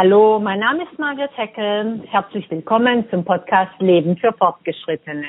Hallo, 0.00 0.38
mein 0.38 0.60
Name 0.60 0.84
ist 0.84 0.96
Margaret 0.96 1.36
Heckel. 1.36 2.04
Herzlich 2.08 2.48
willkommen 2.52 3.10
zum 3.10 3.24
Podcast 3.24 3.72
Leben 3.80 4.16
für 4.16 4.32
Fortgeschrittene. 4.32 5.26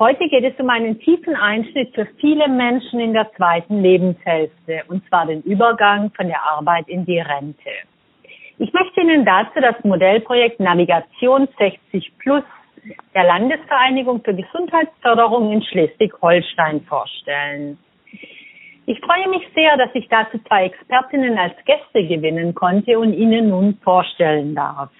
Heute 0.00 0.28
geht 0.28 0.42
es 0.42 0.58
um 0.58 0.68
einen 0.70 0.98
tiefen 0.98 1.36
Einschnitt 1.36 1.94
für 1.94 2.04
viele 2.20 2.48
Menschen 2.48 2.98
in 2.98 3.12
der 3.12 3.30
zweiten 3.36 3.80
Lebenshälfte, 3.80 4.82
und 4.88 5.06
zwar 5.06 5.26
den 5.26 5.40
Übergang 5.42 6.10
von 6.16 6.26
der 6.26 6.42
Arbeit 6.42 6.88
in 6.88 7.06
die 7.06 7.20
Rente. 7.20 7.70
Ich 8.58 8.72
möchte 8.72 9.02
Ihnen 9.02 9.24
dazu 9.24 9.60
das 9.60 9.76
Modellprojekt 9.84 10.58
Navigation 10.58 11.46
60 11.56 12.10
Plus 12.18 12.42
der 13.14 13.22
Landesvereinigung 13.22 14.20
für 14.24 14.34
Gesundheitsförderung 14.34 15.52
in 15.52 15.62
Schleswig-Holstein 15.62 16.80
vorstellen. 16.88 17.78
Ich 18.88 19.00
freue 19.00 19.28
mich 19.28 19.42
sehr, 19.52 19.76
dass 19.76 19.90
ich 19.94 20.06
dazu 20.08 20.38
zwei 20.46 20.66
Expertinnen 20.66 21.36
als 21.36 21.54
Gäste 21.64 22.06
gewinnen 22.06 22.54
konnte 22.54 23.00
und 23.00 23.14
Ihnen 23.14 23.48
nun 23.48 23.76
vorstellen 23.82 24.54
darf. 24.54 24.90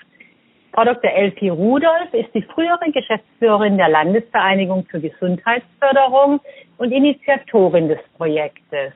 Frau 0.72 0.84
Dr. 0.84 1.08
Elfie 1.08 1.50
Rudolph 1.50 2.12
ist 2.12 2.34
die 2.34 2.42
frühere 2.42 2.90
Geschäftsführerin 2.92 3.78
der 3.78 3.88
Landesvereinigung 3.88 4.86
für 4.90 5.00
Gesundheitsförderung 5.00 6.40
und 6.78 6.90
Initiatorin 6.90 7.86
des 7.86 8.00
Projektes. 8.16 8.92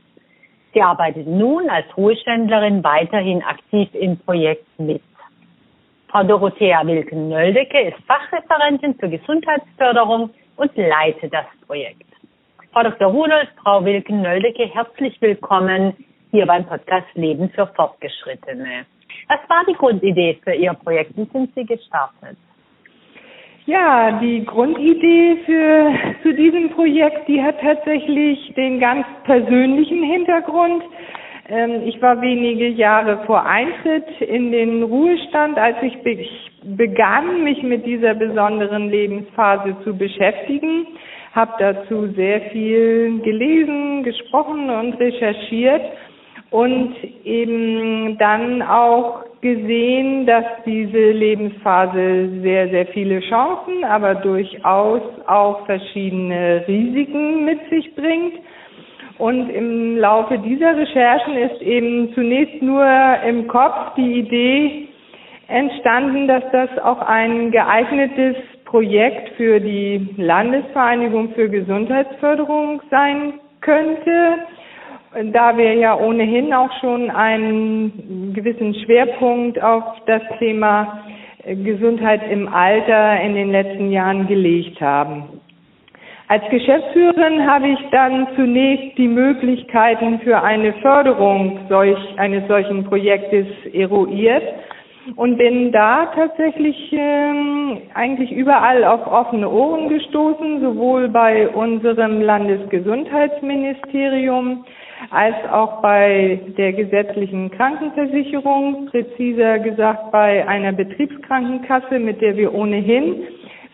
Sie 0.75 0.83
arbeitet 0.83 1.29
nun 1.29 1.71
als 1.71 1.87
Ruheständlerin 1.97 2.83
weiterhin 2.83 3.45
aktiv 3.45 3.89
im 3.93 4.19
Projekt 4.19 4.67
mit. 4.79 5.03
Frau 6.09 6.25
Dorothea 6.25 6.85
Wilken-Nöldecke 6.85 7.81
ist 7.81 7.99
Fachreferentin 8.09 8.97
für 8.99 9.09
Gesundheitsförderung 9.09 10.31
und 10.57 10.77
leitet 10.77 11.33
das 11.33 11.47
Projekt. 11.65 12.10
Frau 12.73 12.85
Dr. 12.85 13.09
Rudolf, 13.09 13.49
Frau 13.65 13.85
Wilken-Nöldecke, 13.85 14.65
herzlich 14.73 15.21
willkommen 15.21 15.93
hier 16.31 16.47
beim 16.47 16.65
Podcast 16.65 17.09
Leben 17.15 17.51
für 17.51 17.67
Fortgeschrittene. 17.67 18.87
Was 19.29 19.41
war 19.49 19.65
die 19.69 19.75
Grundidee 19.75 20.39
für 20.45 20.55
Ihr 20.55 20.73
Projekt? 20.75 21.17
Wie 21.17 21.29
sind 21.33 21.53
Sie 21.57 21.65
gestartet? 21.65 22.39
Ja, 23.67 24.21
die 24.21 24.45
Grundidee 24.45 25.39
für, 25.47 25.93
zu 26.23 26.33
diesem 26.33 26.71
Projekt, 26.71 27.27
die 27.27 27.43
hat 27.43 27.61
tatsächlich 27.61 28.55
den 28.55 28.79
ganz 28.79 29.05
persönlichen 29.25 30.05
Hintergrund. 30.05 30.85
Ähm, 31.49 31.83
ich 31.85 32.01
war 32.01 32.23
wenige 32.23 32.69
Jahre 32.69 33.25
vor 33.27 33.45
Eintritt 33.47 34.21
in 34.21 34.53
den 34.53 34.85
Ruhestand, 34.85 35.59
als 35.59 35.77
ich 35.83 35.99
begann, 36.63 37.43
mich 37.43 37.65
mit 37.65 37.85
dieser 37.85 38.15
besonderen 38.15 38.91
Lebensphase 38.91 39.75
zu 39.83 39.97
beschäftigen 39.97 40.87
habe 41.33 41.53
dazu 41.59 42.09
sehr 42.17 42.41
viel 42.53 43.21
gelesen, 43.21 44.03
gesprochen 44.03 44.69
und 44.69 44.95
recherchiert 44.95 45.83
und 46.51 46.97
eben 47.25 48.19
dann 48.19 48.63
auch 48.63 49.25
gesehen, 49.41 50.27
dass 50.27 50.45
diese 50.67 51.13
Lebensphase 51.13 52.41
sehr, 52.43 52.69
sehr 52.69 52.87
viele 52.89 53.21
Chancen, 53.21 53.85
aber 53.85 54.17
durchaus 54.17 55.03
auch 55.27 55.65
verschiedene 55.67 56.65
Risiken 56.67 57.45
mit 57.45 57.61
sich 57.71 57.95
bringt. 57.95 58.35
Und 59.19 59.51
im 59.51 59.99
Laufe 59.99 60.39
dieser 60.39 60.77
Recherchen 60.77 61.37
ist 61.37 61.63
eben 61.63 62.13
zunächst 62.15 62.63
nur 62.63 62.85
im 63.27 63.47
Kopf 63.49 63.95
die 63.97 64.21
Idee 64.21 64.89
entstanden, 65.49 66.27
dass 66.27 66.45
das 66.53 66.71
auch 66.83 67.01
ein 67.01 67.51
geeignetes 67.51 68.37
Projekt 68.71 69.31
für 69.37 69.59
die 69.59 70.15
Landesvereinigung 70.17 71.31
für 71.35 71.49
Gesundheitsförderung 71.49 72.81
sein 72.89 73.35
könnte, 73.61 74.47
da 75.33 75.57
wir 75.57 75.75
ja 75.75 75.99
ohnehin 75.99 76.55
auch 76.55 76.71
schon 76.81 77.11
einen 77.11 78.33
gewissen 78.33 78.73
Schwerpunkt 78.77 79.61
auf 79.61 79.83
das 80.07 80.23
Thema 80.39 81.03
Gesundheit 81.45 82.21
im 82.31 82.47
Alter 82.47 83.21
in 83.21 83.35
den 83.35 83.51
letzten 83.51 83.91
Jahren 83.91 84.29
gelegt 84.29 84.81
haben. 84.81 85.25
Als 86.29 86.45
Geschäftsführerin 86.49 87.45
habe 87.51 87.71
ich 87.71 87.81
dann 87.91 88.29
zunächst 88.37 88.97
die 88.99 89.09
Möglichkeiten 89.09 90.21
für 90.21 90.41
eine 90.41 90.75
Förderung 90.75 91.59
solch, 91.69 91.99
eines 92.19 92.47
solchen 92.47 92.85
Projektes 92.85 93.47
eruiert 93.73 94.45
und 95.17 95.39
bin 95.39 95.73
da 95.73 96.13
tatsächlich 96.15 96.77
ähm, 96.93 97.79
eigentlich 97.95 98.31
überall 98.33 98.85
auf 98.85 99.07
offene 99.07 99.49
Ohren 99.49 99.89
gestoßen, 99.89 100.61
sowohl 100.61 101.09
bei 101.09 101.49
unserem 101.49 102.21
Landesgesundheitsministerium 102.21 104.67
als 105.11 105.35
auch 105.51 105.81
bei 105.81 106.39
der 106.59 106.75
gesetzlichen 106.75 107.51
Krankenversicherung, 107.51 108.85
präziser 108.87 109.59
gesagt 109.61 110.13
bei 110.13 110.47
einer 110.47 110.73
Betriebskrankenkasse, 110.73 111.99
mit 111.99 112.21
der 112.21 112.37
wir 112.37 112.53
ohnehin 112.55 113.23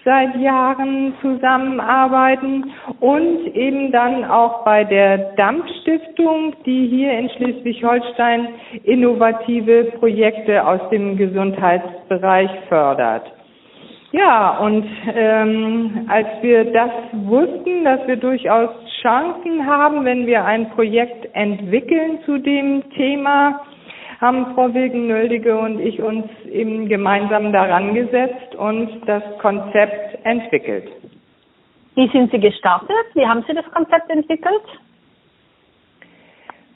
seit 0.07 0.37
Jahren 0.37 1.15
zusammenarbeiten 1.21 2.73
und 3.01 3.45
eben 3.57 3.91
dann 3.91 4.25
auch 4.25 4.65
bei 4.65 4.85
der 4.85 5.35
Dampfstiftung, 5.35 6.55
die 6.65 6.87
hier 6.87 7.19
in 7.19 7.29
Schleswig-Holstein 7.31 8.49
innovative 8.85 9.93
Projekte 9.99 10.65
aus 10.65 10.81
dem 10.91 11.17
Gesundheitsbereich 11.17 12.51
fördert. 12.69 13.33
Ja, 14.13 14.59
und 14.59 14.87
ähm, 15.13 16.07
als 16.09 16.29
wir 16.41 16.73
das 16.73 16.93
wussten, 17.13 17.83
dass 17.85 18.07
wir 18.07 18.17
durchaus 18.17 18.71
Chancen 19.03 19.67
haben, 19.67 20.05
wenn 20.05 20.25
wir 20.27 20.45
ein 20.45 20.71
Projekt 20.71 21.29
entwickeln 21.35 22.21
zu 22.25 22.39
dem 22.39 22.89
Thema, 22.91 23.61
haben 24.21 24.55
Frau 24.55 24.73
Wilken-Nöldige 24.73 25.59
und 25.59 25.81
ich 25.81 26.01
uns 26.01 26.27
eben 26.51 26.89
gemeinsam 26.89 27.53
daran 27.53 27.95
gesetzt 27.95 28.55
und 28.57 29.03
das 29.07 29.23
Konzept 29.39 30.25
entwickelt. 30.25 30.89
Wie 31.95 32.09
sind 32.09 32.31
Sie 32.31 32.41
gestartet? 32.41 33.07
Wie 33.15 33.27
haben 33.27 33.45
Sie 33.47 33.55
das 33.55 33.65
Konzept 33.73 34.11
entwickelt? 34.11 34.63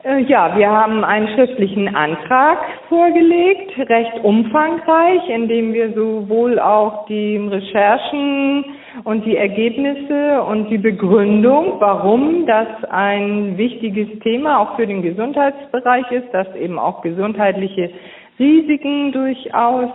Äh, 0.03 0.21
ja, 0.23 0.57
wir 0.57 0.71
haben 0.71 1.05
einen 1.05 1.29
schriftlichen 1.29 1.95
Antrag 1.95 2.59
vorgelegt, 2.89 3.77
recht 3.91 4.25
umfangreich, 4.25 5.29
in 5.29 5.47
dem 5.47 5.75
wir 5.75 5.93
sowohl 5.93 6.59
auch 6.59 7.07
die 7.07 7.37
Recherchen 7.37 8.65
und 9.05 9.25
die 9.25 9.37
Ergebnisse 9.37 10.43
und 10.43 10.69
die 10.71 10.79
Begründung, 10.79 11.75
warum 11.79 12.47
das 12.47 12.69
ein 12.91 13.57
wichtiges 13.57 14.09
Thema 14.21 14.61
auch 14.61 14.77
für 14.77 14.87
den 14.87 15.03
Gesundheitsbereich 15.03 16.11
ist, 16.11 16.33
dass 16.33 16.55
eben 16.57 16.79
auch 16.79 17.03
gesundheitliche 17.03 17.91
Risiken 18.39 19.13
durchaus 19.13 19.91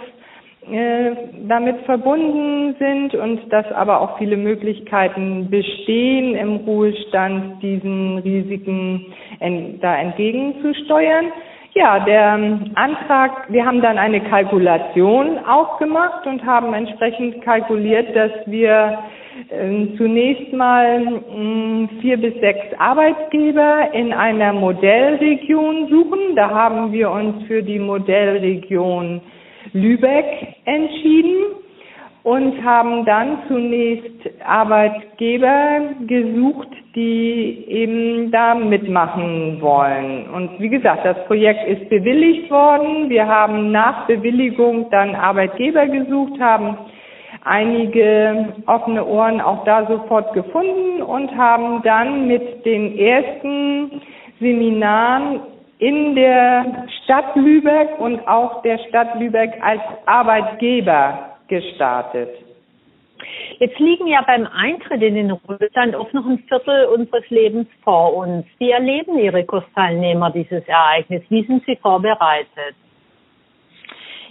äh, 0.72 1.12
damit 1.48 1.82
verbunden 1.82 2.76
sind 2.80 3.14
und 3.14 3.52
dass 3.52 3.72
aber 3.72 4.02
auch 4.02 4.18
viele 4.18 4.36
Möglichkeiten 4.38 5.50
bestehen, 5.50 6.36
im 6.36 6.56
Ruhestand 6.58 7.62
diesen 7.62 8.18
Risiken 8.20 9.14
en 9.40 9.80
da 9.80 9.96
entgegenzusteuern. 9.98 11.26
Ja, 11.78 12.00
der 12.00 12.32
Antrag, 12.76 13.52
wir 13.52 13.66
haben 13.66 13.82
dann 13.82 13.98
eine 13.98 14.22
Kalkulation 14.22 15.40
auch 15.46 15.78
gemacht 15.78 16.26
und 16.26 16.46
haben 16.46 16.74
entsprechend 16.74 17.42
kalkuliert, 17.42 18.16
dass 18.16 18.32
wir 18.46 19.00
äh, 19.50 19.88
zunächst 19.98 20.54
mal 20.54 21.02
mh, 21.02 21.90
vier 22.00 22.16
bis 22.16 22.34
sechs 22.40 22.66
Arbeitgeber 22.80 23.94
in 23.94 24.14
einer 24.14 24.54
Modellregion 24.54 25.90
suchen. 25.90 26.38
Da 26.38 26.50
haben 26.50 26.94
wir 26.94 27.12
uns 27.12 27.44
für 27.46 27.62
die 27.62 27.80
Modellregion 27.80 29.20
Lübeck 29.74 30.56
entschieden 30.64 31.65
und 32.26 32.66
haben 32.66 33.06
dann 33.06 33.38
zunächst 33.48 34.28
Arbeitgeber 34.44 35.82
gesucht, 36.08 36.70
die 36.96 37.66
eben 37.68 38.32
da 38.32 38.56
mitmachen 38.56 39.62
wollen. 39.62 40.28
Und 40.34 40.60
wie 40.60 40.70
gesagt, 40.70 41.06
das 41.06 41.24
Projekt 41.28 41.68
ist 41.68 41.88
bewilligt 41.88 42.50
worden. 42.50 43.12
Wir 43.12 43.28
haben 43.28 43.72
nach 43.72 44.08
Bewilligung 44.08 44.90
dann 44.90 45.14
Arbeitgeber 45.14 45.86
gesucht, 45.86 46.42
haben 46.42 46.76
einige 47.44 48.56
offene 48.66 49.06
Ohren 49.06 49.40
auch 49.40 49.64
da 49.66 49.86
sofort 49.86 50.34
gefunden 50.34 51.04
und 51.04 51.30
haben 51.38 51.84
dann 51.84 52.28
mit 52.28 52.66
den 52.66 52.98
ersten 52.98 54.02
Seminaren 54.40 55.42
in 55.78 56.16
der 56.16 56.88
Stadt 57.04 57.36
Lübeck 57.36 58.00
und 58.00 58.28
auch 58.28 58.64
der 58.64 58.80
Stadt 58.90 59.14
Lübeck 59.20 59.54
als 59.62 59.82
Arbeitgeber 60.08 61.35
gestartet. 61.48 62.30
Jetzt 63.60 63.80
liegen 63.80 64.08
ja 64.08 64.22
beim 64.26 64.48
Eintritt 64.48 65.02
in 65.02 65.16
den 65.16 65.32
Ruhestand 65.32 65.96
oft 65.96 66.14
noch 66.14 66.26
ein 66.26 66.40
Viertel 66.48 66.86
unseres 66.86 67.30
Lebens 67.30 67.68
vor 67.84 68.14
uns. 68.14 68.46
Wie 68.58 68.72
erleben 68.72 69.18
Ihre 69.18 69.46
Kursteilnehmer 69.46 70.32
dieses 70.32 70.68
Ereignis? 70.68 71.24
Wie 71.30 71.46
sind 71.46 71.64
Sie 71.66 71.78
vorbereitet? 71.78 72.76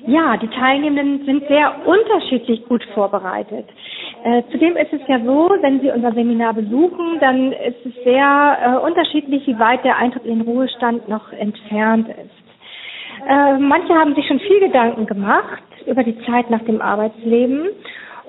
Ja, 0.06 0.37
die 0.37 0.49
Teilnehmenden 0.49 1.25
sind 1.25 1.49
sehr 1.49 1.87
unterschiedlich 1.87 2.66
gut 2.66 2.84
vorbereitet. 2.93 3.66
Äh, 4.25 4.43
zudem 4.50 4.76
ist 4.76 4.93
es 4.93 5.00
ja 5.08 5.19
so, 5.20 5.49
wenn 5.61 5.81
Sie 5.81 5.90
unser 5.90 6.12
Seminar 6.12 6.52
besuchen, 6.52 7.19
dann 7.20 7.52
ist 7.52 7.87
es 7.87 7.94
sehr 8.05 8.58
äh, 8.62 8.87
unterschiedlich, 8.87 9.46
wie 9.46 9.58
weit 9.58 9.82
der 9.84 9.96
Eintritt 9.96 10.25
in 10.26 10.40
den 10.40 10.49
Ruhestand 10.49 11.08
noch 11.08 11.32
entfernt 11.32 12.08
ist. 12.08 13.26
Äh, 13.28 13.58
manche 13.58 13.94
haben 13.94 14.14
sich 14.14 14.26
schon 14.26 14.40
viel 14.40 14.61
Gedanken 14.61 15.06
gemacht 15.06 15.62
über 15.86 16.02
die 16.02 16.19
Zeit 16.25 16.50
nach 16.50 16.62
dem 16.62 16.81
Arbeitsleben 16.81 17.69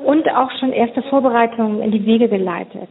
und 0.03 0.29
auch 0.33 0.51
schon 0.59 0.73
erste 0.73 1.01
Vorbereitungen 1.03 1.81
in 1.81 1.91
die 1.91 2.05
Wege 2.05 2.27
geleitet. 2.27 2.89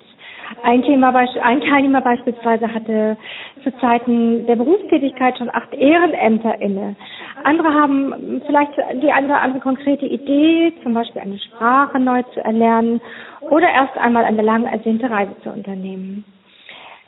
Ein, 0.62 0.82
Thema, 0.82 1.14
ein 1.14 1.61
Teilnehmer 1.61 2.00
beispielsweise 2.00 2.72
hatte 2.72 3.16
zu 3.62 3.76
Zeiten 3.78 4.46
der 4.46 4.56
Berufstätigkeit 4.56 5.38
schon 5.38 5.50
acht 5.50 5.72
Ehrenämter 5.75 6.61
inne. 6.61 6.96
Andere 7.44 7.72
haben 7.72 8.43
vielleicht 8.46 8.72
die 9.02 9.11
eine 9.11 9.26
oder 9.26 9.40
andere 9.40 9.61
konkrete 9.61 10.06
Idee, 10.06 10.72
zum 10.82 10.94
Beispiel 10.94 11.22
eine 11.22 11.38
Sprache 11.38 11.99
neu 11.99 12.22
zu 12.34 12.44
erlernen 12.44 13.00
oder 13.40 13.69
erst 13.69 13.96
einmal 13.96 14.25
eine 14.25 14.43
lang 14.43 14.64
ersehnte 14.67 15.10
Reise 15.10 15.34
zu 15.43 15.50
unternehmen. 15.50 16.25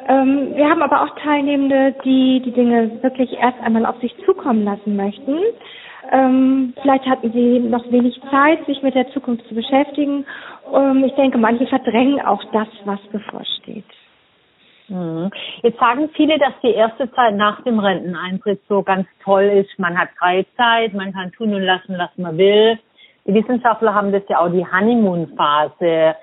Ähm, 0.08 0.52
wir 0.54 0.68
haben 0.68 0.82
aber 0.82 1.02
auch 1.02 1.18
Teilnehmende, 1.22 1.94
die 2.04 2.40
die 2.44 2.52
Dinge 2.52 3.02
wirklich 3.02 3.32
erst 3.38 3.60
einmal 3.62 3.86
auf 3.86 3.98
sich 4.00 4.14
zukommen 4.24 4.64
lassen 4.64 4.96
möchten. 4.96 5.38
Ähm, 6.12 6.74
vielleicht 6.80 7.06
hatten 7.06 7.32
sie 7.32 7.58
noch 7.60 7.90
wenig 7.90 8.20
Zeit, 8.30 8.64
sich 8.66 8.82
mit 8.82 8.94
der 8.94 9.10
Zukunft 9.10 9.46
zu 9.48 9.54
beschäftigen. 9.54 10.24
Ähm, 10.74 11.04
ich 11.04 11.14
denke, 11.14 11.38
manche 11.38 11.66
verdrängen 11.66 12.20
auch 12.20 12.42
das, 12.52 12.68
was 12.84 13.00
bevorsteht. 13.12 13.84
Mhm. 14.88 15.30
Jetzt 15.62 15.80
sagen 15.80 16.08
viele, 16.14 16.38
dass 16.38 16.52
die 16.62 16.72
erste 16.72 17.10
Zeit 17.12 17.34
nach 17.34 17.62
dem 17.62 17.78
Renteneintritt 17.78 18.60
so 18.68 18.82
ganz 18.82 19.06
toll 19.24 19.44
ist. 19.44 19.78
Man 19.78 19.98
hat 19.98 20.10
Freizeit, 20.18 20.94
man 20.94 21.12
kann 21.12 21.32
tun 21.32 21.54
und 21.54 21.62
lassen, 21.62 21.98
was 21.98 22.10
man 22.16 22.38
will. 22.38 22.78
Die 23.26 23.34
Wissenschaftler 23.34 23.92
haben 23.92 24.12
das 24.12 24.22
ja 24.28 24.38
auch 24.38 24.50
die 24.50 24.64
Honeymoon-Phase 24.64 26.14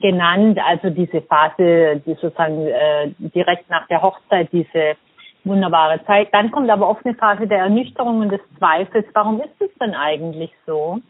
genannt, 0.00 0.58
also 0.66 0.90
diese 0.90 1.22
Phase, 1.22 2.02
die 2.04 2.14
sozusagen 2.14 2.66
äh, 2.66 3.10
direkt 3.18 3.68
nach 3.70 3.86
der 3.88 4.02
Hochzeit, 4.02 4.48
diese 4.52 4.96
wunderbare 5.44 6.04
Zeit. 6.06 6.28
Dann 6.32 6.50
kommt 6.50 6.70
aber 6.70 6.88
oft 6.88 7.04
eine 7.04 7.14
Phase 7.14 7.46
der 7.46 7.58
Ernüchterung 7.58 8.20
und 8.20 8.30
des 8.30 8.40
Zweifels. 8.58 9.06
Warum 9.14 9.40
ist 9.40 9.60
es 9.60 9.70
denn 9.80 9.94
eigentlich 9.94 10.50
so? 10.66 11.00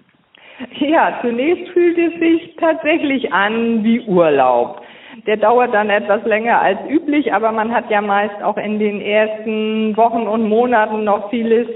Ja, 0.79 1.19
zunächst 1.23 1.73
fühlt 1.73 1.97
es 1.97 2.19
sich 2.21 2.57
tatsächlich 2.57 3.33
an 3.33 3.83
wie 3.83 4.01
Urlaub. 4.01 4.83
Der 5.27 5.37
dauert 5.37 5.75
dann 5.75 5.91
etwas 5.91 6.25
länger 6.25 6.61
als 6.61 6.79
üblich, 6.89 7.33
aber 7.33 7.51
man 7.51 7.75
hat 7.75 7.91
ja 7.91 8.01
meist 8.01 8.43
auch 8.43 8.57
in 8.57 8.79
den 8.79 9.01
ersten 9.01 9.97
Wochen 9.97 10.27
und 10.27 10.49
Monaten 10.49 11.05
noch 11.05 11.31
vieles 11.31 11.67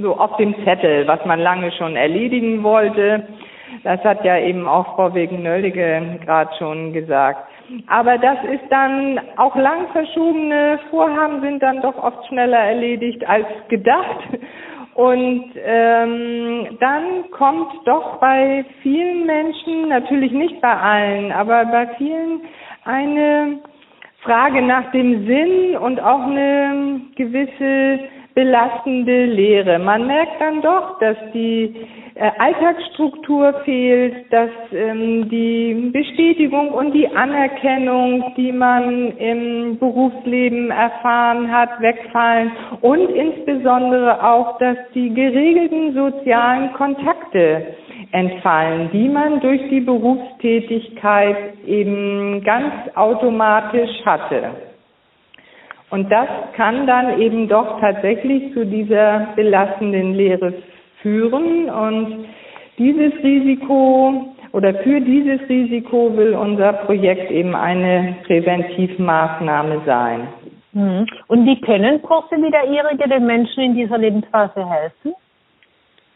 so 0.00 0.16
auf 0.16 0.36
dem 0.36 0.54
Zettel, 0.64 1.06
was 1.06 1.24
man 1.24 1.40
lange 1.40 1.72
schon 1.72 1.96
erledigen 1.96 2.62
wollte. 2.62 3.26
Das 3.82 4.02
hat 4.04 4.24
ja 4.24 4.38
eben 4.38 4.66
auch 4.68 4.94
Frau 4.96 5.14
Wegen-Nöldige 5.14 6.18
gerade 6.24 6.50
schon 6.58 6.92
gesagt. 6.92 7.48
Aber 7.86 8.18
das 8.18 8.38
ist 8.52 8.64
dann, 8.70 9.20
auch 9.36 9.54
lang 9.56 9.88
verschobene 9.92 10.78
Vorhaben 10.90 11.40
sind 11.40 11.62
dann 11.62 11.80
doch 11.82 11.96
oft 12.02 12.26
schneller 12.26 12.58
erledigt 12.58 13.26
als 13.28 13.46
gedacht. 13.68 14.18
Und 14.94 15.52
ähm, 15.64 16.76
dann 16.80 17.30
kommt 17.30 17.72
doch 17.86 18.18
bei 18.18 18.64
vielen 18.82 19.24
Menschen, 19.24 19.88
natürlich 19.88 20.32
nicht 20.32 20.60
bei 20.60 20.76
allen, 20.76 21.32
aber 21.32 21.64
bei 21.66 21.86
vielen 21.96 22.42
eine 22.84 23.60
Frage 24.22 24.60
nach 24.62 24.90
dem 24.90 25.26
Sinn 25.26 25.76
und 25.76 26.00
auch 26.00 26.22
eine 26.22 27.00
gewisse 27.16 28.00
belastende 28.34 29.26
Lehre. 29.26 29.78
Man 29.78 30.06
merkt 30.06 30.40
dann 30.40 30.62
doch, 30.62 30.98
dass 31.00 31.16
die 31.34 31.74
äh, 32.14 32.30
Alltagsstruktur 32.38 33.54
fehlt, 33.64 34.32
dass 34.32 34.50
ähm, 34.72 35.28
die 35.28 35.90
Bestätigung 35.92 36.70
und 36.70 36.92
die 36.92 37.08
Anerkennung, 37.08 38.34
die 38.36 38.52
man 38.52 39.16
im 39.16 39.78
Berufsleben 39.78 40.70
erfahren 40.70 41.50
hat, 41.50 41.80
wegfallen 41.80 42.52
und 42.80 43.10
insbesondere 43.10 44.22
auch, 44.22 44.58
dass 44.58 44.76
die 44.94 45.12
geregelten 45.14 45.94
sozialen 45.94 46.72
Kontakte 46.74 47.74
entfallen, 48.12 48.90
die 48.92 49.08
man 49.08 49.40
durch 49.40 49.60
die 49.70 49.80
Berufstätigkeit 49.80 51.36
eben 51.66 52.42
ganz 52.44 52.72
automatisch 52.94 54.04
hatte. 54.04 54.69
Und 55.90 56.10
das 56.10 56.28
kann 56.54 56.86
dann 56.86 57.20
eben 57.20 57.48
doch 57.48 57.80
tatsächlich 57.80 58.52
zu 58.54 58.64
dieser 58.64 59.28
belastenden 59.34 60.14
Lehre 60.14 60.54
führen. 61.02 61.68
Und 61.68 62.26
dieses 62.78 63.12
Risiko 63.22 64.34
oder 64.52 64.74
für 64.74 65.00
dieses 65.00 65.40
Risiko 65.48 66.16
will 66.16 66.34
unser 66.34 66.72
Projekt 66.72 67.30
eben 67.30 67.54
eine 67.54 68.16
Präventivmaßnahme 68.26 69.82
sein. 69.84 70.28
Mhm. 70.72 71.06
Und 71.26 71.46
wie 71.46 71.60
können 71.60 72.00
Kurse 72.02 72.36
wie 72.36 72.50
der 72.50 72.70
Ihrige 72.70 73.08
den 73.08 73.26
Menschen 73.26 73.62
in 73.62 73.74
dieser 73.74 73.98
Lebensphase 73.98 74.68
helfen? 74.68 75.14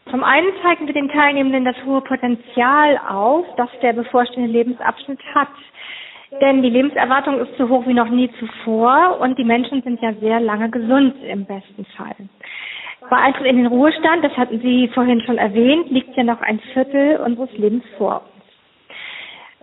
Zum 0.09 0.23
einen 0.23 0.51
zeigen 0.61 0.85
wir 0.85 0.93
den 0.93 1.09
Teilnehmenden 1.09 1.65
das 1.65 1.83
hohe 1.83 2.01
Potenzial 2.01 2.99
auf, 3.09 3.45
das 3.57 3.69
der 3.81 3.93
bevorstehende 3.93 4.51
Lebensabschnitt 4.51 5.19
hat. 5.33 5.49
Denn 6.41 6.61
die 6.61 6.69
Lebenserwartung 6.69 7.39
ist 7.39 7.57
so 7.57 7.69
hoch 7.69 7.85
wie 7.87 7.93
noch 7.93 8.09
nie 8.09 8.29
zuvor 8.39 9.19
und 9.21 9.37
die 9.37 9.43
Menschen 9.43 9.81
sind 9.83 10.01
ja 10.01 10.13
sehr 10.13 10.39
lange 10.39 10.69
gesund 10.69 11.15
im 11.23 11.45
besten 11.45 11.85
Fall. 11.97 12.15
Bei 13.09 13.17
Eintritt 13.17 13.45
in 13.45 13.57
den 13.57 13.67
Ruhestand, 13.67 14.23
das 14.23 14.35
hatten 14.35 14.59
Sie 14.61 14.87
vorhin 14.89 15.21
schon 15.21 15.37
erwähnt, 15.37 15.91
liegt 15.91 16.15
ja 16.17 16.23
noch 16.23 16.41
ein 16.41 16.59
Viertel 16.73 17.17
unseres 17.17 17.51
Lebens 17.57 17.83
vor 17.97 18.21
uns. 18.21 18.35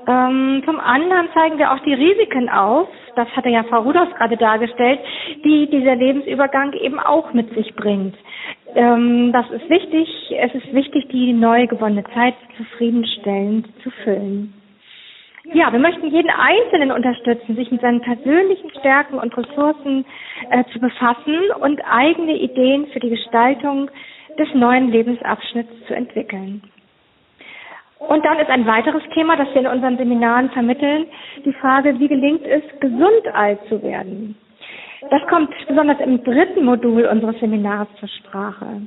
Ähm, 0.09 0.63
zum 0.65 0.81
anderen 0.81 1.29
zeigen 1.33 1.59
wir 1.59 1.73
auch 1.73 1.79
die 1.81 1.95
Risiken 1.95 2.49
auf, 2.49 2.89
das 3.15 3.29
hatte 3.37 3.51
ja 3.51 3.63
Frau 3.65 3.83
Rudolph 3.83 4.13
gerade 4.15 4.37
dargestellt, 4.37 5.01
die 5.45 5.69
dieser 5.71 5.95
Lebensübergang 5.95 6.73
eben 6.75 6.99
auch 6.99 7.33
mit 7.33 7.55
sich 7.55 7.75
bringt. 7.75 8.17
Ähm, 8.75 9.33
das 9.33 9.49
ist 9.51 9.69
wichtig, 9.69 10.09
es 10.39 10.55
ist 10.55 10.73
wichtig, 10.73 11.09
die 11.09 11.33
neu 11.33 11.67
gewonnene 11.67 12.05
Zeit 12.15 12.35
zufriedenstellend 12.57 13.69
zu 13.83 13.91
füllen. 14.03 14.55
Ja, 15.45 15.73
wir 15.73 15.81
möchten 15.81 16.07
jeden 16.07 16.31
Einzelnen 16.31 16.93
unterstützen, 16.93 17.57
sich 17.57 17.71
mit 17.71 17.81
seinen 17.81 18.01
persönlichen 18.01 18.71
Stärken 18.79 19.19
und 19.19 19.37
Ressourcen 19.37 20.05
äh, 20.51 20.63
zu 20.73 20.79
befassen 20.79 21.51
und 21.61 21.81
eigene 21.85 22.37
Ideen 22.37 22.87
für 22.87 23.01
die 23.01 23.11
Gestaltung 23.11 23.91
des 24.39 24.49
neuen 24.55 24.91
Lebensabschnitts 24.93 25.87
zu 25.87 25.95
entwickeln. 25.95 26.63
Und 27.99 28.25
dann 28.25 28.39
ist 28.39 28.51
ein 28.51 28.67
weiteres 28.67 29.03
Thema, 29.15 29.37
das 29.37 29.49
wir 29.53 29.63
in 29.63 29.67
unseren 29.67 29.97
Seminaren 29.97 30.51
vermitteln, 30.51 31.07
die 31.45 31.53
Frage, 31.55 31.99
wie 31.99 32.09
gelingt 32.09 32.45
es, 32.45 32.63
gesund 32.81 33.27
alt 33.33 33.59
zu 33.69 33.83
werden. 33.83 34.37
Das 35.11 35.23
kommt 35.29 35.51
besonders 35.67 35.99
im 36.01 36.23
dritten 36.23 36.65
Modul 36.65 37.05
unseres 37.07 37.39
Seminars 37.41 37.89
zur 37.99 38.09
Sprache. 38.09 38.83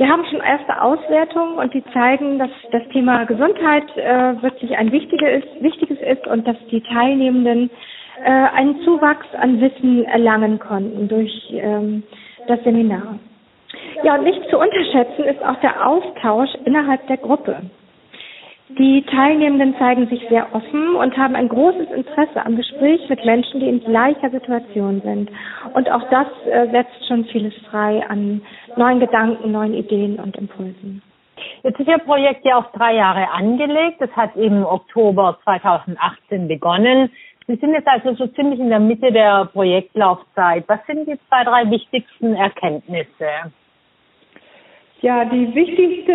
Wir 0.00 0.08
haben 0.08 0.24
schon 0.30 0.40
erste 0.40 0.80
Auswertungen 0.80 1.58
und 1.58 1.74
die 1.74 1.84
zeigen, 1.92 2.38
dass 2.38 2.48
das 2.72 2.80
Thema 2.88 3.24
Gesundheit 3.24 3.84
äh, 3.98 4.42
wirklich 4.42 4.74
ein 4.78 4.90
wichtiges, 4.92 5.44
wichtiges 5.60 5.98
ist 6.00 6.26
und 6.26 6.48
dass 6.48 6.56
die 6.70 6.80
Teilnehmenden 6.80 7.68
äh, 8.24 8.30
einen 8.30 8.80
Zuwachs 8.80 9.26
an 9.38 9.60
Wissen 9.60 10.06
erlangen 10.06 10.58
konnten 10.58 11.06
durch 11.06 11.30
ähm, 11.50 12.02
das 12.48 12.64
Seminar. 12.64 13.18
Ja, 14.02 14.14
und 14.14 14.24
nicht 14.24 14.40
zu 14.48 14.58
unterschätzen 14.58 15.24
ist 15.24 15.44
auch 15.44 15.60
der 15.60 15.86
Austausch 15.86 16.48
innerhalb 16.64 17.06
der 17.06 17.18
Gruppe. 17.18 17.60
Die 18.78 19.04
Teilnehmenden 19.04 19.76
zeigen 19.78 20.06
sich 20.08 20.26
sehr 20.28 20.54
offen 20.54 20.94
und 20.94 21.16
haben 21.16 21.34
ein 21.34 21.48
großes 21.48 21.90
Interesse 21.90 22.44
am 22.44 22.56
Gespräch 22.56 23.08
mit 23.08 23.24
Menschen, 23.24 23.60
die 23.60 23.68
in 23.68 23.80
gleicher 23.80 24.30
Situation 24.30 25.00
sind. 25.02 25.30
Und 25.74 25.90
auch 25.90 26.08
das 26.10 26.26
äh, 26.46 26.70
setzt 26.70 27.06
schon 27.08 27.24
vieles 27.26 27.54
frei 27.70 28.02
an 28.08 28.42
neuen 28.76 29.00
Gedanken, 29.00 29.52
neuen 29.52 29.74
Ideen 29.74 30.20
und 30.20 30.36
Impulsen. 30.36 31.02
Jetzt 31.62 31.80
ist 31.80 31.88
Ihr 31.88 31.98
Projekt 31.98 32.44
ja 32.44 32.58
auf 32.58 32.70
drei 32.72 32.94
Jahre 32.94 33.30
angelegt. 33.30 34.00
Es 34.00 34.14
hat 34.14 34.36
im 34.36 34.64
Oktober 34.64 35.38
2018 35.44 36.48
begonnen. 36.48 37.10
Sie 37.46 37.56
sind 37.56 37.72
jetzt 37.72 37.88
also 37.88 38.14
so 38.14 38.28
ziemlich 38.28 38.60
in 38.60 38.70
der 38.70 38.78
Mitte 38.78 39.10
der 39.10 39.46
Projektlaufzeit. 39.46 40.64
Was 40.68 40.78
sind 40.86 41.08
die 41.08 41.18
zwei, 41.28 41.42
drei 41.44 41.68
wichtigsten 41.70 42.34
Erkenntnisse? 42.34 43.50
Ja, 45.02 45.24
die 45.24 45.54
wichtigste 45.54 46.12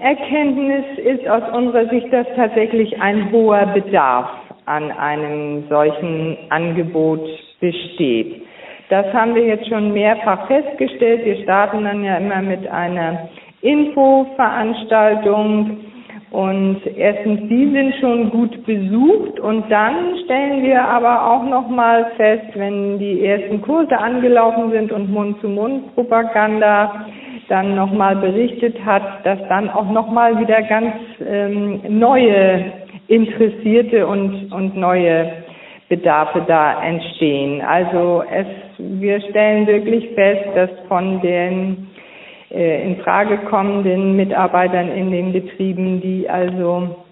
Erkenntnis 0.00 0.84
ist 0.98 1.26
aus 1.26 1.42
unserer 1.54 1.88
Sicht, 1.88 2.12
dass 2.12 2.26
tatsächlich 2.36 3.00
ein 3.00 3.32
hoher 3.32 3.64
Bedarf 3.68 4.28
an 4.66 4.92
einem 4.92 5.66
solchen 5.70 6.36
Angebot 6.50 7.26
besteht. 7.60 8.42
Das 8.90 9.10
haben 9.14 9.34
wir 9.34 9.46
jetzt 9.46 9.66
schon 9.68 9.94
mehrfach 9.94 10.46
festgestellt. 10.48 11.24
Wir 11.24 11.42
starten 11.44 11.84
dann 11.84 12.04
ja 12.04 12.18
immer 12.18 12.42
mit 12.42 12.68
einer 12.68 13.30
Infoveranstaltung 13.62 15.78
und 16.30 16.82
erstens, 16.94 17.40
die 17.48 17.70
sind 17.72 17.94
schon 18.00 18.28
gut 18.28 18.66
besucht 18.66 19.40
und 19.40 19.70
dann 19.70 20.14
stellen 20.26 20.62
wir 20.62 20.84
aber 20.84 21.30
auch 21.30 21.44
nochmal 21.44 22.10
fest, 22.18 22.48
wenn 22.54 22.98
die 22.98 23.24
ersten 23.24 23.62
Kurse 23.62 23.96
angelaufen 23.96 24.72
sind 24.72 24.92
und 24.92 25.10
Mund-zu-Mund-Propaganda 25.10 27.06
dann 27.48 27.74
nochmal 27.74 28.16
berichtet 28.16 28.76
hat, 28.84 29.24
dass 29.24 29.38
dann 29.48 29.70
auch 29.70 29.90
nochmal 29.90 30.38
wieder 30.40 30.62
ganz 30.62 30.94
ähm, 31.24 31.80
neue 31.88 32.72
Interessierte 33.08 34.06
und, 34.06 34.52
und 34.52 34.76
neue 34.76 35.32
Bedarfe 35.88 36.44
da 36.46 36.82
entstehen. 36.82 37.60
Also 37.62 38.24
es, 38.30 38.46
wir 38.78 39.20
stellen 39.20 39.66
wirklich 39.66 40.08
fest, 40.14 40.48
dass 40.54 40.70
von 40.88 41.20
den 41.20 41.88
äh, 42.50 42.84
in 42.84 42.96
Frage 42.96 43.38
kommenden 43.38 44.16
Mitarbeitern 44.16 44.90
in 44.90 45.12
den 45.12 45.32
Betrieben, 45.32 46.00
die 46.00 46.28
also 46.28 47.05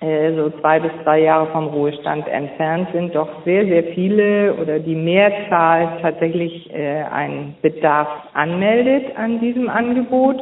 so 0.00 0.50
zwei 0.60 0.78
bis 0.78 0.92
drei 1.02 1.22
Jahre 1.22 1.46
vom 1.48 1.66
Ruhestand 1.66 2.28
entfernt 2.28 2.88
sind, 2.92 3.16
doch 3.16 3.28
sehr, 3.44 3.66
sehr 3.66 3.82
viele 3.94 4.54
oder 4.54 4.78
die 4.78 4.94
Mehrzahl 4.94 5.98
tatsächlich 6.00 6.72
äh, 6.72 7.02
einen 7.02 7.56
Bedarf 7.62 8.08
anmeldet 8.32 9.06
an 9.16 9.40
diesem 9.40 9.68
Angebot. 9.68 10.40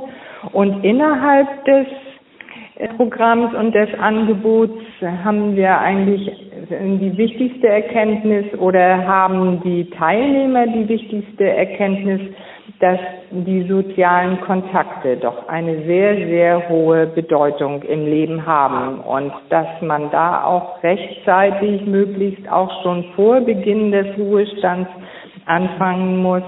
Und 0.53 0.85
innerhalb 0.85 1.65
des 1.65 1.87
äh, 2.77 2.89
Programms 2.97 3.55
und 3.55 3.75
des 3.75 3.89
Angebots 3.99 4.79
haben 5.25 5.57
wir 5.57 5.79
eigentlich 5.79 6.31
die 6.71 7.17
wichtigste 7.17 7.69
Erkenntnis 7.69 8.47
oder 8.59 9.07
haben 9.07 9.63
die 9.63 9.89
Teilnehmer 9.91 10.67
die 10.67 10.89
wichtigste 10.89 11.49
Erkenntnis, 11.49 12.21
dass 12.81 12.99
die 13.31 13.63
sozialen 13.63 14.41
Kontakte 14.43 15.17
doch 15.17 15.49
eine 15.49 15.85
sehr, 15.85 16.15
sehr 16.17 16.69
hohe 16.69 17.07
Bedeutung 17.07 17.83
im 17.83 18.05
Leben 18.05 18.45
haben 18.45 19.01
und 19.01 19.33
dass 19.49 19.67
man 19.81 20.11
da 20.11 20.45
auch 20.45 20.83
rechtzeitig, 20.83 21.87
möglichst 21.87 22.51
auch 22.51 22.83
schon 22.83 23.05
vor 23.15 23.41
Beginn 23.41 23.93
des 23.93 24.07
Ruhestands 24.19 24.91
anfangen 25.47 26.23
muss, 26.23 26.43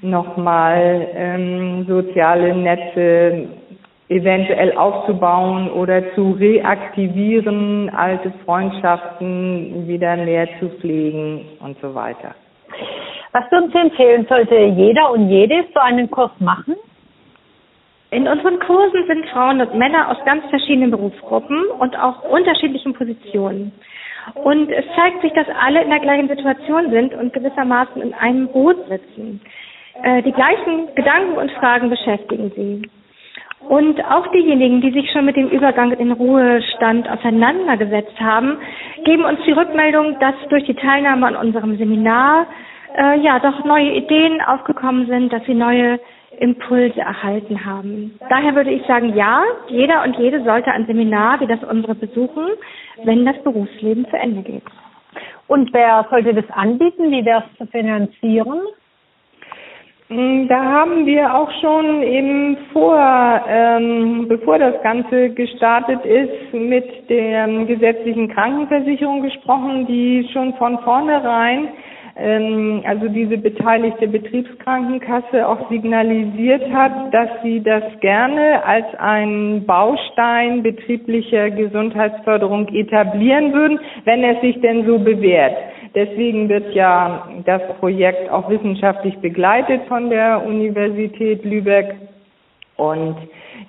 nochmal 0.00 1.06
ähm, 1.14 1.84
soziale 1.86 2.54
Netze 2.54 3.48
eventuell 4.08 4.72
aufzubauen 4.76 5.70
oder 5.70 6.14
zu 6.14 6.32
reaktivieren, 6.32 7.90
alte 7.90 8.32
Freundschaften 8.44 9.86
wieder 9.86 10.16
mehr 10.16 10.48
zu 10.60 10.70
pflegen 10.80 11.44
und 11.60 11.76
so 11.82 11.94
weiter. 11.94 12.34
Was 13.32 13.50
würden 13.50 13.70
Sie 13.70 13.78
empfehlen, 13.78 14.26
sollte 14.28 14.56
jeder 14.56 15.10
und 15.10 15.28
jede 15.28 15.64
so 15.74 15.80
einen 15.80 16.10
Kurs 16.10 16.30
machen? 16.38 16.76
In 18.10 18.26
unseren 18.26 18.58
Kursen 18.60 19.06
sind 19.06 19.26
Frauen 19.28 19.60
und 19.60 19.74
Männer 19.74 20.10
aus 20.10 20.16
ganz 20.24 20.42
verschiedenen 20.48 20.90
Berufsgruppen 20.90 21.66
und 21.78 21.98
auch 21.98 22.22
unterschiedlichen 22.24 22.94
Positionen. 22.94 23.72
Und 24.34 24.70
es 24.70 24.84
zeigt 24.96 25.20
sich, 25.20 25.32
dass 25.34 25.46
alle 25.60 25.82
in 25.82 25.90
der 25.90 26.00
gleichen 26.00 26.28
Situation 26.28 26.90
sind 26.90 27.14
und 27.14 27.32
gewissermaßen 27.34 28.00
in 28.00 28.14
einem 28.14 28.48
Boot 28.48 28.76
sitzen. 28.88 29.40
Äh, 30.02 30.22
die 30.22 30.32
gleichen 30.32 30.94
Gedanken 30.94 31.36
und 31.36 31.50
Fragen 31.52 31.90
beschäftigen 31.90 32.50
sie. 32.56 32.82
Und 33.68 34.02
auch 34.04 34.26
diejenigen, 34.28 34.80
die 34.80 34.92
sich 34.92 35.10
schon 35.10 35.24
mit 35.24 35.36
dem 35.36 35.48
Übergang 35.48 35.92
in 35.92 36.12
Ruhestand 36.12 37.08
auseinandergesetzt 37.10 38.18
haben, 38.20 38.58
geben 39.04 39.24
uns 39.24 39.40
die 39.44 39.52
Rückmeldung, 39.52 40.18
dass 40.20 40.34
durch 40.48 40.64
die 40.64 40.74
Teilnahme 40.74 41.26
an 41.26 41.36
unserem 41.36 41.76
Seminar 41.76 42.46
äh, 42.96 43.18
ja 43.20 43.38
doch 43.38 43.64
neue 43.64 43.92
Ideen 43.92 44.40
aufgekommen 44.40 45.06
sind, 45.06 45.32
dass 45.32 45.44
sie 45.44 45.54
neue 45.54 45.98
Impulse 46.38 47.00
erhalten 47.00 47.64
haben. 47.64 48.18
Daher 48.28 48.54
würde 48.54 48.70
ich 48.70 48.86
sagen, 48.86 49.14
ja, 49.16 49.42
jeder 49.68 50.04
und 50.04 50.16
jede 50.16 50.42
sollte 50.44 50.70
ein 50.70 50.86
Seminar 50.86 51.40
wie 51.40 51.46
das 51.46 51.62
unsere 51.64 51.94
besuchen, 51.94 52.46
wenn 53.04 53.26
das 53.26 53.42
Berufsleben 53.42 54.06
zu 54.08 54.16
Ende 54.16 54.42
geht. 54.42 54.62
Und 55.46 55.72
wer 55.72 56.06
sollte 56.10 56.34
das 56.34 56.48
anbieten? 56.50 57.10
Wie 57.10 57.24
wäre 57.24 57.44
es 57.50 57.58
zu 57.58 57.66
finanzieren? 57.66 58.60
Mm, 60.10 60.46
da 60.48 60.62
haben 60.62 61.06
wir 61.06 61.34
auch 61.34 61.50
schon 61.60 62.02
eben 62.02 62.56
vor, 62.72 63.44
ähm, 63.48 64.26
bevor 64.28 64.58
das 64.58 64.80
Ganze 64.82 65.30
gestartet 65.30 66.04
ist, 66.04 66.52
mit 66.52 67.10
der 67.10 67.46
gesetzlichen 67.64 68.28
Krankenversicherung 68.28 69.22
gesprochen, 69.22 69.86
die 69.86 70.28
schon 70.32 70.54
von 70.54 70.78
vornherein 70.80 71.64
ähm, 71.64 71.68
also 72.18 73.08
diese 73.08 73.38
beteiligte 73.38 74.08
Betriebskrankenkasse 74.08 75.46
auch 75.48 75.70
signalisiert 75.70 76.68
hat, 76.72 77.14
dass 77.14 77.28
sie 77.44 77.62
das 77.62 77.84
gerne 78.00 78.64
als 78.64 78.86
einen 78.98 79.64
Baustein 79.64 80.64
betrieblicher 80.64 81.50
Gesundheitsförderung 81.50 82.66
etablieren 82.74 83.52
würden, 83.52 83.78
wenn 84.04 84.24
es 84.24 84.40
sich 84.40 84.60
denn 84.60 84.84
so 84.84 84.98
bewährt. 84.98 85.56
Deswegen 85.94 86.48
wird 86.48 86.74
ja 86.74 87.28
das 87.46 87.62
Projekt 87.78 88.28
auch 88.30 88.50
wissenschaftlich 88.50 89.16
begleitet 89.18 89.82
von 89.86 90.10
der 90.10 90.44
Universität 90.44 91.44
Lübeck 91.44 91.94
und 92.76 93.16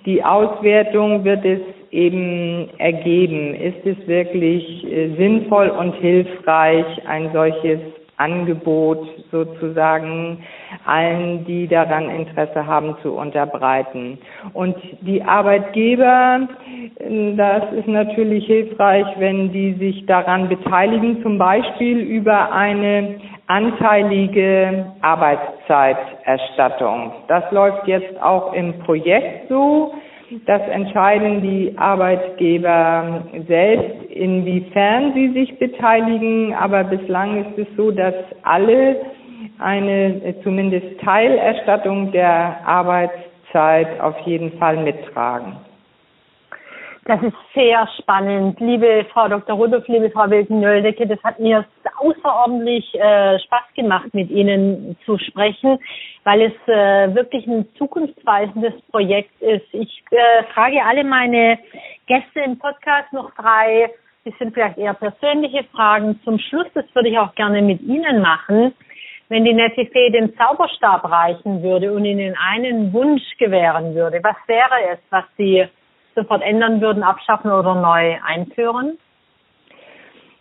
die 0.06 0.24
Auswertung 0.24 1.24
wird 1.24 1.46
es 1.46 1.60
eben 1.92 2.70
ergeben. 2.80 3.54
Ist 3.54 3.86
es 3.86 4.08
wirklich 4.08 4.86
äh, 4.86 5.16
sinnvoll 5.18 5.70
und 5.70 5.94
hilfreich, 5.96 6.86
ein 7.08 7.32
solches 7.34 7.80
Angebot 8.20 9.08
sozusagen 9.32 10.44
allen, 10.86 11.46
die 11.46 11.68
daran 11.68 12.10
Interesse 12.10 12.68
haben, 12.68 12.96
zu 13.02 13.14
unterbreiten. 13.14 14.20
Und 14.54 14.76
die 15.02 15.24
Arbeitgeber, 15.24 16.48
das 17.38 17.64
ist 17.74 17.88
natürlich 17.88 18.46
hilfreich, 18.46 19.08
wenn 19.18 19.52
die 19.52 19.74
sich 19.74 20.06
daran 20.06 20.48
beteiligen, 20.50 21.24
zum 21.24 21.38
Beispiel 21.38 22.00
über 22.00 22.52
eine 22.52 23.20
anteilige 23.48 24.86
Arbeitszeiterstattung. 25.02 27.14
Das 27.28 27.44
läuft 27.52 27.88
jetzt 27.88 28.22
auch 28.22 28.54
im 28.54 28.80
Projekt 28.80 29.50
so. 29.50 29.94
Das 30.46 30.62
entscheiden 30.68 31.42
die 31.42 31.74
Arbeitgeber 31.78 33.24
selbst, 33.48 34.12
inwiefern 34.12 35.14
sie 35.14 35.30
sich 35.30 35.58
beteiligen. 35.58 36.54
Aber 36.54 36.84
bislang 36.84 37.46
ist 37.46 37.58
es 37.58 37.68
so, 37.76 37.92
dass 37.92 38.14
alle 38.44 38.98
eine 39.60 40.36
zumindest 40.44 41.00
Teilerstattung 41.02 42.12
der 42.12 42.66
Arbeitszeit 42.66 44.00
auf 44.00 44.18
jeden 44.20 44.58
Fall 44.60 44.78
mittragen. 44.84 45.58
Das 47.10 47.24
ist 47.24 47.34
sehr 47.56 47.90
spannend. 47.98 48.60
Liebe 48.60 49.04
Frau 49.12 49.28
Dr. 49.28 49.56
Rudolph, 49.56 49.88
liebe 49.88 50.12
Frau 50.12 50.30
Wilken-Nöldecke, 50.30 51.08
das 51.08 51.18
hat 51.24 51.40
mir 51.40 51.66
außerordentlich 51.98 52.94
äh, 52.94 53.40
Spaß 53.40 53.64
gemacht, 53.76 54.14
mit 54.14 54.30
Ihnen 54.30 54.96
zu 55.08 55.18
sprechen, 55.18 55.80
weil 56.24 56.44
es 56.44 56.54
äh, 56.68 57.16
wirklich 57.16 57.48
ein 57.48 57.66
zukunftsweisendes 57.80 58.74
Projekt 58.92 59.42
ist. 59.42 59.66
Ich 59.72 60.04
äh, 60.12 60.44
frage 60.54 60.86
alle 60.86 61.04
meine 61.04 61.58
Gäste 62.06 62.42
im 62.46 62.60
Podcast 62.60 63.12
noch 63.12 63.34
drei, 63.34 63.90
das 64.24 64.38
sind 64.38 64.54
vielleicht 64.54 64.78
eher 64.78 64.94
persönliche 64.94 65.64
Fragen. 65.72 66.20
Zum 66.24 66.38
Schluss, 66.38 66.68
das 66.76 66.86
würde 66.94 67.10
ich 67.10 67.18
auch 67.18 67.34
gerne 67.34 67.64
mit 67.64 67.82
Ihnen 67.82 68.22
machen. 68.22 68.76
Wenn 69.30 69.46
die 69.46 69.54
nette 69.54 69.88
Fee 69.88 70.12
den 70.12 70.38
Zauberstab 70.38 71.10
reichen 71.10 71.64
würde 71.64 71.92
und 71.92 72.06
Ihnen 72.06 72.36
einen 72.38 72.94
Wunsch 72.94 73.36
gewähren 73.40 73.96
würde, 73.96 74.20
was 74.22 74.36
wäre 74.46 74.94
es, 74.94 75.00
was 75.10 75.26
Sie 75.38 75.68
sofort 76.16 76.42
ändern 76.42 76.82
würden, 76.82 77.04
abschaffen 77.04 77.52
oder 77.52 77.76
neu 77.76 78.18
einführen? 78.26 78.98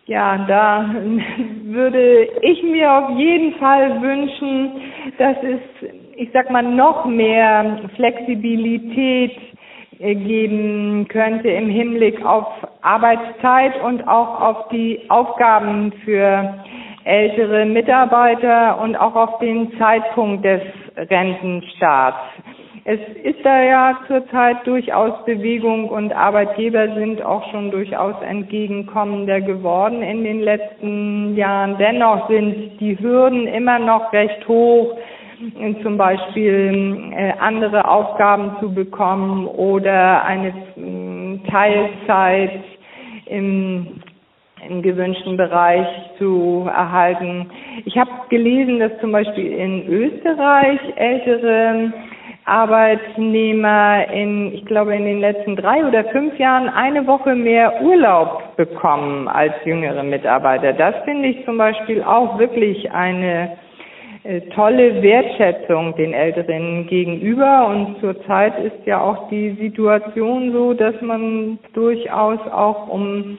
Ja, 0.06 0.38
da 0.48 0.88
würde 1.64 2.24
ich 2.40 2.62
mir 2.62 2.90
auf 2.90 3.10
jeden 3.18 3.54
Fall 3.58 4.00
wünschen, 4.00 4.80
dass 5.18 5.36
es, 5.42 5.90
ich 6.16 6.30
sag 6.32 6.50
mal, 6.50 6.62
noch 6.62 7.04
mehr 7.04 7.90
Flexibilität 7.94 9.38
äh, 9.98 10.14
geben 10.14 11.08
könnte 11.08 11.48
im 11.48 11.68
Hinblick 11.68 12.24
auf 12.24 12.46
Arbeitszeit 12.82 13.82
und 13.82 14.06
auch 14.08 14.40
auf 14.40 14.68
die 14.68 15.00
Aufgaben 15.08 15.92
für 16.04 16.54
ältere 17.04 17.66
Mitarbeiter 17.66 18.80
und 18.80 18.96
auch 18.96 19.14
auf 19.14 19.38
den 19.40 19.76
Zeitpunkt 19.78 20.44
des 20.44 20.62
Rentenstarts. 20.96 22.18
Es 22.84 23.00
ist 23.22 23.44
da 23.44 23.62
ja 23.62 23.98
zurzeit 24.06 24.66
durchaus 24.66 25.24
Bewegung 25.24 25.88
und 25.88 26.12
Arbeitgeber 26.12 26.94
sind 26.94 27.22
auch 27.22 27.50
schon 27.50 27.70
durchaus 27.70 28.14
entgegenkommender 28.22 29.40
geworden 29.40 30.02
in 30.02 30.24
den 30.24 30.40
letzten 30.40 31.36
Jahren. 31.36 31.76
Dennoch 31.78 32.28
sind 32.28 32.78
die 32.80 32.98
Hürden 32.98 33.46
immer 33.46 33.78
noch 33.78 34.12
recht 34.12 34.46
hoch, 34.48 34.96
zum 35.82 35.96
Beispiel 35.96 37.12
äh, 37.14 37.32
andere 37.38 37.88
Aufgaben 37.88 38.56
zu 38.60 38.74
bekommen 38.74 39.46
oder 39.46 40.24
eine 40.24 40.48
äh, 40.48 41.48
Teilzeit 41.48 42.60
im 43.26 44.00
im 44.68 44.82
gewünschten 44.82 45.36
Bereich 45.36 45.86
zu 46.18 46.66
erhalten. 46.66 47.50
Ich 47.84 47.96
habe 47.96 48.10
gelesen, 48.28 48.80
dass 48.80 48.90
zum 49.00 49.12
Beispiel 49.12 49.52
in 49.52 49.86
Österreich 49.88 50.80
ältere 50.96 51.92
Arbeitnehmer 52.48 54.08
in, 54.12 54.54
ich 54.54 54.64
glaube, 54.64 54.94
in 54.94 55.04
den 55.04 55.20
letzten 55.20 55.54
drei 55.56 55.84
oder 55.84 56.04
fünf 56.06 56.38
Jahren 56.38 56.68
eine 56.68 57.06
Woche 57.06 57.34
mehr 57.34 57.82
Urlaub 57.82 58.56
bekommen 58.56 59.28
als 59.28 59.52
jüngere 59.64 60.02
Mitarbeiter. 60.02 60.72
Das 60.72 60.94
finde 61.04 61.28
ich 61.28 61.44
zum 61.44 61.58
Beispiel 61.58 62.02
auch 62.02 62.38
wirklich 62.38 62.90
eine 62.90 63.58
äh, 64.24 64.40
tolle 64.54 65.00
Wertschätzung 65.02 65.94
den 65.96 66.12
Älteren 66.12 66.86
gegenüber. 66.86 67.68
Und 67.68 68.00
zurzeit 68.00 68.58
ist 68.58 68.86
ja 68.86 69.00
auch 69.00 69.28
die 69.28 69.50
Situation 69.60 70.52
so, 70.52 70.74
dass 70.74 71.00
man 71.00 71.58
durchaus 71.74 72.40
auch 72.50 72.88
um 72.88 73.38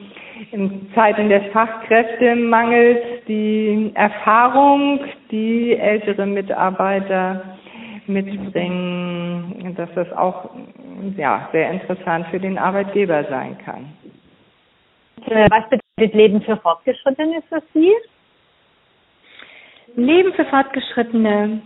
in 0.52 0.90
Zeiten 0.94 1.28
des 1.28 1.42
Fachkräftemangels 1.52 2.98
die 3.28 3.90
Erfahrung, 3.94 5.00
die 5.30 5.76
ältere 5.76 6.26
Mitarbeiter 6.26 7.42
mitbringen, 8.12 9.74
dass 9.76 9.88
das 9.94 10.12
auch 10.12 10.50
ja, 11.16 11.48
sehr 11.52 11.70
interessant 11.70 12.26
für 12.28 12.40
den 12.40 12.58
Arbeitgeber 12.58 13.24
sein 13.24 13.56
kann. 13.64 13.92
Äh, 15.26 15.48
was 15.50 15.64
bedeutet 15.68 16.14
Leben 16.14 16.42
für 16.42 16.56
Fortgeschrittene 16.56 17.42
für 17.48 17.62
Sie? 17.74 17.92
Leben 19.96 20.32
für 20.34 20.44
Fortgeschrittene 20.44 21.62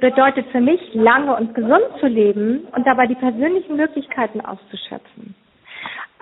bedeutet 0.00 0.46
für 0.52 0.60
mich, 0.60 0.80
lange 0.94 1.34
und 1.36 1.54
gesund 1.54 1.84
zu 2.00 2.06
leben 2.06 2.66
und 2.74 2.86
dabei 2.86 3.06
die 3.06 3.14
persönlichen 3.14 3.76
Möglichkeiten 3.76 4.40
auszuschöpfen. 4.40 5.34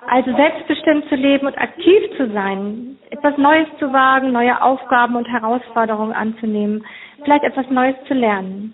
Also 0.07 0.35
selbstbestimmt 0.35 1.07
zu 1.07 1.15
leben 1.15 1.47
und 1.47 1.57
aktiv 1.57 2.17
zu 2.17 2.29
sein, 2.31 2.97
etwas 3.09 3.37
Neues 3.37 3.67
zu 3.79 3.91
wagen, 3.93 4.31
neue 4.31 4.61
Aufgaben 4.61 5.15
und 5.15 5.27
Herausforderungen 5.27 6.11
anzunehmen, 6.11 6.85
vielleicht 7.23 7.45
etwas 7.45 7.69
Neues 7.69 7.95
zu 8.07 8.13
lernen. 8.13 8.73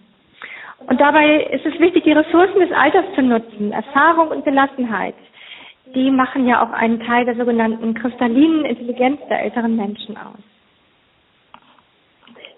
Und 0.90 1.00
dabei 1.00 1.44
ist 1.52 1.64
es 1.68 1.80
wichtig, 1.80 2.04
die 2.04 2.14
Ressourcen 2.14 2.60
des 2.62 2.72
Alters 2.72 3.06
zu 3.14 3.22
nutzen, 3.22 3.72
Erfahrung 3.72 4.30
und 4.30 4.44
Gelassenheit. 4.44 5.14
Die 5.94 6.10
machen 6.10 6.48
ja 6.48 6.64
auch 6.64 6.72
einen 6.72 7.00
Teil 7.00 7.26
der 7.26 7.36
sogenannten 7.36 7.94
kristallinen 7.94 8.66
Intelligenz 8.66 9.22
der 9.30 9.44
älteren 9.44 9.76
Menschen 9.76 10.18
aus. 10.18 10.42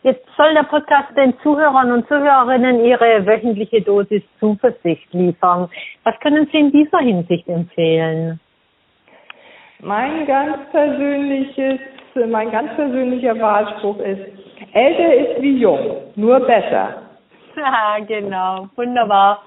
Jetzt 0.03 0.25
soll 0.37 0.53
der 0.53 0.63
Podcast 0.63 1.09
den 1.17 1.37
Zuhörern 1.43 1.91
und 1.91 2.07
Zuhörerinnen 2.07 2.85
ihre 2.85 3.25
wöchentliche 3.25 3.81
Dosis 3.81 4.23
Zuversicht 4.39 5.13
liefern. 5.13 5.69
Was 6.05 6.17
können 6.21 6.47
Sie 6.53 6.57
in 6.57 6.71
dieser 6.71 6.99
Hinsicht 6.99 7.49
empfehlen? 7.49 8.39
Mein 9.79 10.25
ganz 10.25 10.57
persönliches, 10.71 11.79
mein 12.29 12.49
ganz 12.49 12.73
persönlicher 12.75 13.37
Wahlspruch 13.37 13.99
ist, 13.99 14.21
älter 14.71 15.13
ist 15.15 15.41
wie 15.41 15.57
jung, 15.57 15.97
nur 16.15 16.39
besser. 16.39 17.10
Ja, 17.55 17.97
genau. 17.99 18.69
Wunderbar. 18.75 19.43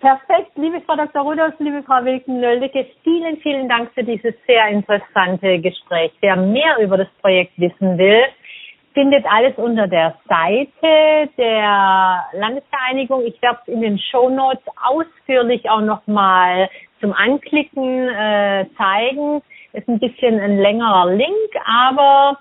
Perfekt, 0.00 0.52
liebe 0.56 0.80
Frau 0.82 0.94
Dr. 0.94 1.22
Rudolph, 1.22 1.54
liebe 1.58 1.82
Frau 1.82 2.04
Wilken-Nöldecke, 2.04 2.86
vielen, 3.02 3.38
vielen 3.38 3.68
Dank 3.68 3.90
für 3.94 4.04
dieses 4.04 4.34
sehr 4.46 4.68
interessante 4.68 5.58
Gespräch. 5.58 6.12
Wer 6.20 6.36
mehr 6.36 6.78
über 6.78 6.98
das 6.98 7.08
Projekt 7.22 7.52
wissen 7.56 7.96
will, 7.96 8.22
findet 8.92 9.24
alles 9.26 9.54
unter 9.56 9.88
der 9.88 10.14
Seite 10.28 11.30
der 11.38 12.24
Landesvereinigung. 12.34 13.24
Ich 13.24 13.40
werde 13.40 13.58
es 13.62 13.68
in 13.72 13.80
den 13.80 13.98
Show 13.98 14.28
Notes 14.28 14.62
ausführlich 14.84 15.68
auch 15.68 15.80
nochmal 15.80 16.68
zum 17.00 17.12
Anklicken 17.12 18.08
äh, 18.08 18.66
zeigen. 18.76 19.42
Ist 19.72 19.88
ein 19.88 19.98
bisschen 19.98 20.38
ein 20.38 20.58
längerer 20.58 21.12
Link, 21.12 21.50
aber 21.64 22.38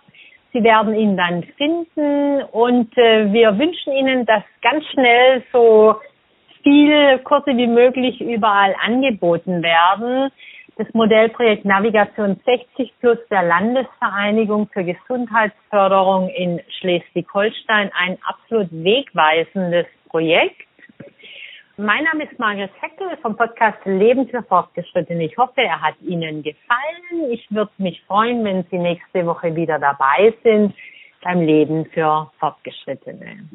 Sie 0.56 0.64
werden 0.64 0.96
ihn 0.96 1.18
dann 1.18 1.44
finden 1.58 2.42
und 2.44 2.98
äh, 2.98 3.32
wir 3.34 3.60
wünschen 3.60 3.92
Ihnen, 3.92 4.26
dass 4.26 4.42
ganz 4.62 4.86
schnell 4.94 5.44
so 5.52 5.96
viel 6.64 7.20
Kurse 7.26 7.58
wie 7.58 7.68
möglich 7.68 8.22
überall 8.22 8.74
angeboten 8.82 9.62
werden 9.62 10.32
das 10.78 10.88
Modellprojekt 10.94 11.64
Navigation 11.64 12.38
60 12.46 12.94
Plus 13.00 13.18
der 13.30 13.44
Landesvereinigung 13.44 14.68
für 14.74 14.84
Gesundheitsförderung 14.84 16.30
in 16.30 16.62
Schleswig-Holstein 16.80 17.92
ein 17.98 18.18
absolut 18.26 18.68
wegweisendes 18.72 19.86
Projekt. 20.10 20.68
Mein 21.78 22.06
Name 22.06 22.24
ist 22.24 22.40
Margret 22.40 22.72
Heckel 22.80 23.18
vom 23.22 23.36
Podcast 23.36 23.80
Leben 23.84 24.30
für 24.30 24.42
Fortgeschrittene. 24.44 25.26
Ich 25.26 25.38
hoffe, 25.38 25.62
er 25.62 25.82
hat 25.82 25.96
Ihnen 26.00 26.42
gefallen. 26.42 27.30
Ich 27.32 27.46
würde 27.52 27.72
mich 27.80 28.02
freuen, 28.08 28.46
wenn 28.46 28.64
Sie 28.72 28.78
nächste 28.78 29.26
Woche 29.26 29.54
wieder 29.58 29.78
dabei 29.78 30.34
sind 30.42 30.74
beim 31.22 31.42
Leben 31.42 31.86
für 31.88 32.32
Fortgeschrittene. 32.40 33.50